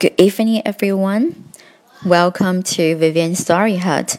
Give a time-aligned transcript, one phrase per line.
[0.00, 1.34] Good evening, everyone.
[2.04, 4.16] Welcome to Vivian Story Hut.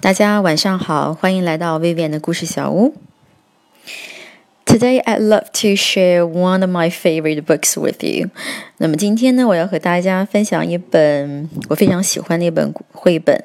[0.00, 2.94] 大家晚上好，欢迎来到 Vivian 的故事小屋。
[4.66, 8.30] Today, I'd love to share one of my favorite books with you.
[8.78, 13.44] 那么今天呢，我要和大家分享一本我非常喜欢的一本绘本。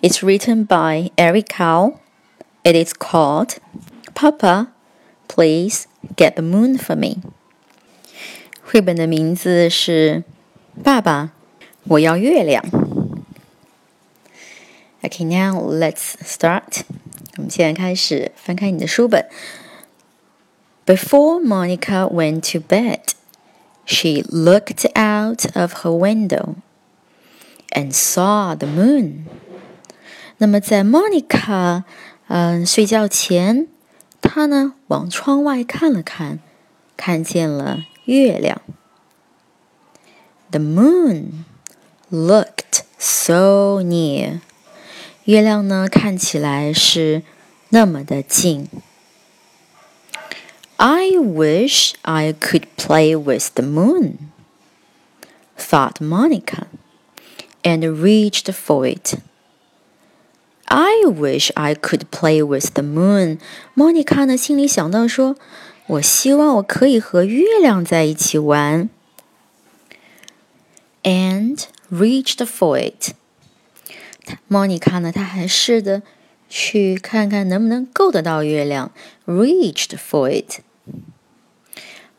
[0.00, 1.94] It's written by Eric Carle.
[2.64, 3.56] It is called
[4.14, 4.68] Papa,
[5.28, 5.84] Please
[6.16, 7.18] Get the Moon for Me.
[8.62, 10.24] 绘本的名字是《
[10.82, 11.32] 爸爸，
[11.84, 12.62] 我要月亮》。
[15.02, 16.82] Okay, now let's start.
[17.36, 19.28] 我们现在开始翻开你的书本。
[20.86, 23.00] Before Monica went to bed,
[23.84, 26.56] she looked out of her window
[27.70, 29.24] and saw the moon.
[30.38, 31.84] 那么在 Monica
[32.28, 33.68] 嗯睡觉前，
[34.20, 36.40] 她呢往窗外看了看，
[36.96, 38.60] 看见了月亮。
[40.50, 41.44] The moon
[42.10, 44.40] looked so near.
[45.24, 47.22] 月亮呢，看起来是
[47.70, 48.68] 那么的近。
[50.76, 54.18] I wish I could play with the moon,
[55.56, 56.66] thought Monica,
[57.62, 59.18] and reached for it.
[60.66, 63.38] I wish I could play with the moon.
[63.74, 68.90] Monica 呢，心里想到说：“我希望我可以和月亮在一起玩。”
[71.08, 71.58] And
[71.90, 73.12] reached for it.
[74.48, 75.12] 莫妮卡呢？
[75.12, 76.02] 她还试着
[76.48, 78.90] 去看看能不能够得到月亮，
[79.26, 80.60] reached for it.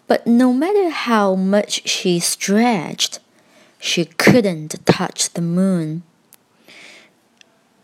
[0.08, 3.16] But no matter how much she stretched,
[3.80, 6.04] she couldn't touch the moon.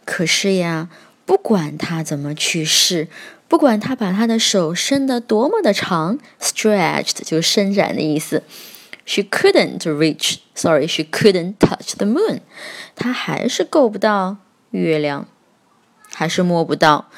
[0.05, 0.89] 可是呀，
[1.25, 3.08] 不管她怎么去试，
[3.47, 8.44] 不管她把她的手伸得多么的长，stretched 就伸展的意思。
[9.05, 10.41] She couldn't reach.
[10.53, 12.41] Sorry, she couldn't touch the moon.
[12.95, 14.38] 她还是够不到
[14.69, 15.27] 月亮，
[16.14, 17.09] 还是摸不到。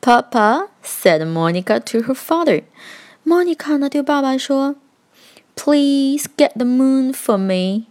[0.00, 2.62] Papa said Monica to her father.
[3.24, 4.76] Monica 呢对爸爸说：“
[5.54, 7.86] Please get the moon for me.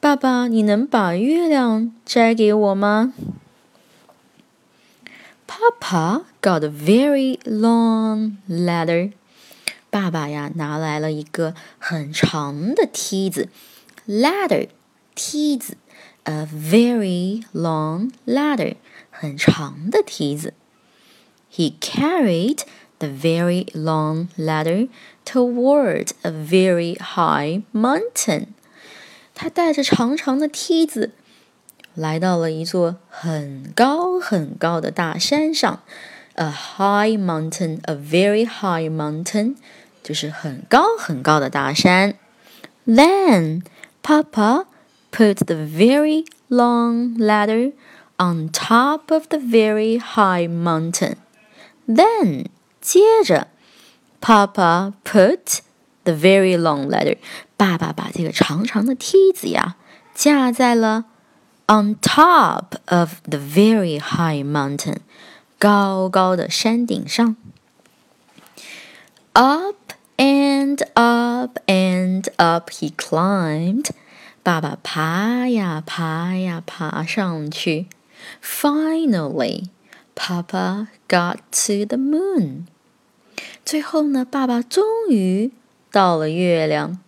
[0.00, 3.12] 爸爸，你能把月亮摘给我吗？”
[5.46, 9.12] Papa got a very long ladder.
[9.96, 13.48] 爸爸呀，拿来了一个很长的梯子，
[14.08, 14.68] ladder，
[15.14, 15.76] 梯子，
[16.24, 18.76] a very long ladder，
[19.10, 20.54] 很长的梯子。
[21.54, 22.60] He carried
[22.98, 24.88] the very long ladder
[25.26, 28.46] toward a very high mountain。
[29.34, 31.12] 他带着长长的梯子，
[31.94, 35.82] 来到了一座很高很高的大山上，
[36.34, 39.56] a high mountain，a very high mountain。
[40.06, 42.14] 就是很高很高的大山。
[42.86, 43.62] Then
[44.02, 44.66] Papa
[45.10, 47.72] put the very long ladder
[48.18, 51.16] on top of the very high mountain.
[51.86, 52.46] Then
[52.80, 53.48] 接着，
[54.20, 55.60] Papa put
[56.04, 57.18] the very long ladder，
[57.56, 59.76] 爸爸把这个长长的梯子呀
[60.14, 61.04] 架在了
[61.66, 64.96] on top of the very high mountain，
[65.58, 67.36] 高高的山顶上。
[69.34, 69.85] Up and
[70.96, 73.90] up and up he climbed.
[74.42, 77.86] 爸爸爬呀爬呀爬上去。
[78.42, 79.66] Finally,
[80.14, 82.66] Papa got to the moon.
[83.64, 85.52] 最后呢，爸爸终于
[85.90, 86.98] 到了月亮。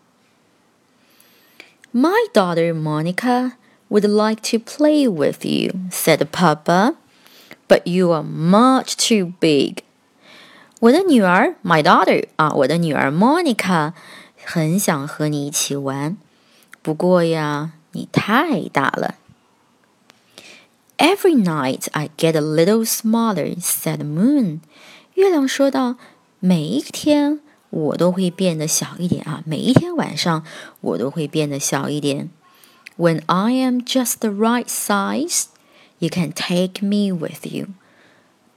[1.93, 3.53] My daughter Monica
[3.89, 6.97] would like to play with you, said Papa,
[7.69, 9.85] but you are much too big.
[10.81, 13.93] 我的女儿，my daughter 啊，我的女儿 Monica
[14.45, 16.17] 很想和你一起玩，
[16.83, 19.15] 不过呀，你太大了。
[20.99, 24.61] Every night I get a little smaller," said the moon.
[25.15, 30.45] 月亮说道：“每一天我都会变得小一点啊，每一天晚上
[30.81, 32.31] 我都会变得小一点。
[32.97, 35.47] When I am just the right size,
[35.99, 37.69] you can take me with you.”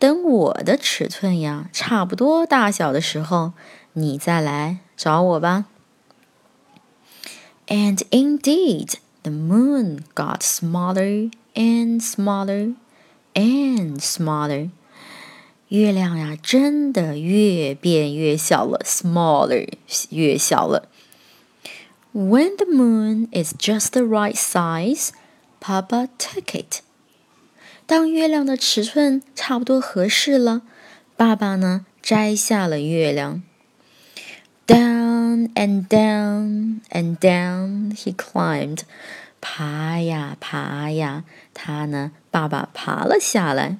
[0.02, 3.54] 等我的尺寸呀差不多大小的时候，
[3.94, 5.66] 你再来找我吧。
[7.68, 8.94] And indeed,
[9.24, 12.76] the moon got smaller and smaller
[13.34, 14.70] and smaller.
[15.70, 19.68] 月亮呀，真的越变越小了，smaller
[20.12, 20.88] 越小了。
[22.14, 25.10] When the moon is just the right size,
[25.60, 26.82] Papa took it.
[27.93, 30.63] 当月亮的尺寸差不多合适了，
[31.15, 33.43] 爸爸呢摘下了月亮。
[34.67, 38.79] Down and down and down he climbed.
[39.43, 43.77] 爬呀爬呀，他呢，爸爸爬了下来。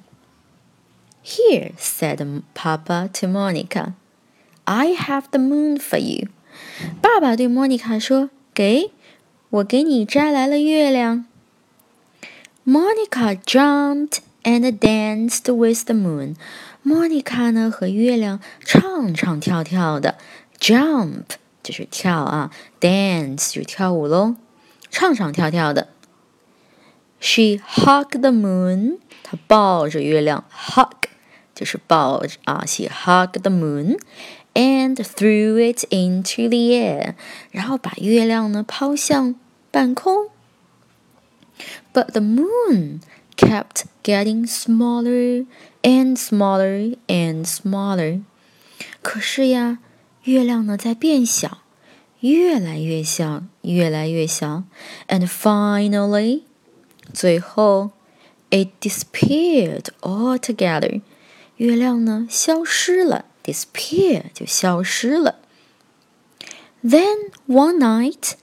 [1.25, 3.93] Here, said Papa to Monica,
[4.65, 6.27] I have the moon for you.
[7.01, 8.91] 爸爸对莫妮卡说：“给，
[9.49, 11.25] 我给你摘来了月亮。”
[12.64, 16.36] Monica jumped and danced with the moon.
[16.82, 20.16] 莫妮卡呢和月亮唱唱跳跳的。
[20.58, 21.24] Jump
[21.62, 24.36] 就是跳啊，dance 就跳舞喽，
[24.90, 25.88] 唱唱跳跳的。
[27.20, 28.98] She hugged the moon.
[29.22, 31.08] 她抱着月亮，hug
[31.54, 32.64] 就是抱着啊。
[32.66, 33.98] She hugged the moon
[34.54, 37.14] and threw it into the air.
[37.50, 39.34] 然后把月亮呢抛向
[39.70, 40.28] 半空。
[41.92, 43.00] But the moon
[43.36, 45.46] kept getting smaller
[45.82, 48.22] and smaller and smaller.
[49.02, 49.78] 可是呀，
[50.24, 51.58] 月亮呢在变小，
[52.20, 54.64] 越来越小，越来越小。
[55.08, 56.42] And finally，
[57.12, 57.92] 最后，
[58.50, 61.00] it disappeared altogether。
[61.56, 65.36] 月亮呢消失了，disappear 就消失了。
[66.84, 68.34] Then one night。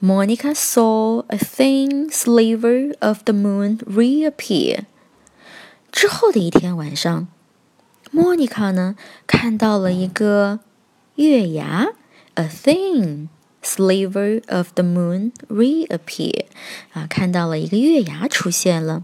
[0.00, 4.84] Monica saw a thin sliver of the moon reappear.
[5.90, 7.28] 之后的一天晚上，
[8.10, 8.94] 莫妮卡呢
[9.26, 10.60] 看到了一个
[11.14, 11.88] 月牙，
[12.34, 13.28] a thin
[13.62, 16.44] sliver of the moon reappear，
[16.92, 19.02] 啊，看到了一个月牙出现了。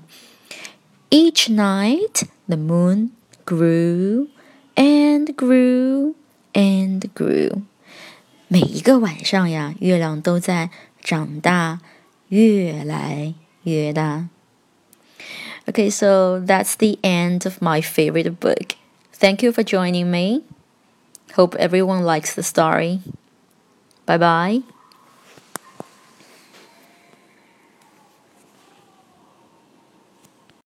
[1.09, 3.11] Each night the moon
[3.47, 4.29] grew
[4.75, 6.15] and grew
[6.53, 7.63] and grew。
[8.49, 10.69] 每一个晚上呀，月亮都在
[11.07, 11.81] 长大，
[12.29, 13.35] 越来
[13.65, 14.29] 越大。
[15.67, 18.75] Okay, so that's the end of my favorite book.
[19.13, 20.43] Thank you for joining me.
[21.37, 23.01] Hope everyone likes the story.
[24.05, 24.63] Bye bye.